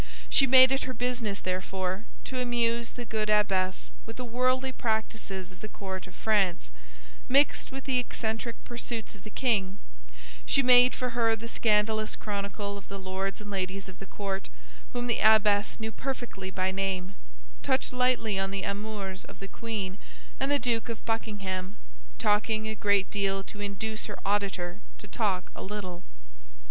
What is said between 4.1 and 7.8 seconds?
the worldly practices of the court of France, mixed